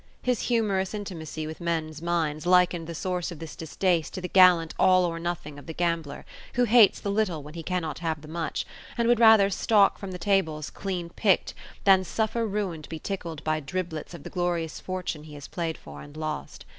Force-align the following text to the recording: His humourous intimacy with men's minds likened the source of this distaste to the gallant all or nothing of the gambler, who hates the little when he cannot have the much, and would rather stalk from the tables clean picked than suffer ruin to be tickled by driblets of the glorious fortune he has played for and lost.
His 0.23 0.41
humourous 0.49 0.95
intimacy 0.95 1.45
with 1.45 1.61
men's 1.61 2.01
minds 2.01 2.47
likened 2.47 2.87
the 2.87 2.95
source 2.95 3.31
of 3.31 3.37
this 3.37 3.55
distaste 3.55 4.15
to 4.15 4.19
the 4.21 4.27
gallant 4.27 4.73
all 4.79 5.05
or 5.05 5.19
nothing 5.19 5.59
of 5.59 5.67
the 5.67 5.75
gambler, 5.75 6.25
who 6.55 6.63
hates 6.63 6.99
the 6.99 7.11
little 7.11 7.43
when 7.43 7.53
he 7.53 7.61
cannot 7.61 7.99
have 7.99 8.23
the 8.23 8.27
much, 8.27 8.65
and 8.97 9.07
would 9.07 9.19
rather 9.19 9.51
stalk 9.51 9.99
from 9.99 10.09
the 10.09 10.17
tables 10.17 10.71
clean 10.71 11.11
picked 11.11 11.53
than 11.83 12.03
suffer 12.03 12.47
ruin 12.47 12.81
to 12.81 12.89
be 12.89 12.97
tickled 12.97 13.43
by 13.43 13.59
driblets 13.59 14.15
of 14.15 14.23
the 14.23 14.31
glorious 14.31 14.79
fortune 14.79 15.21
he 15.25 15.35
has 15.35 15.47
played 15.47 15.77
for 15.77 16.01
and 16.01 16.17
lost. 16.17 16.65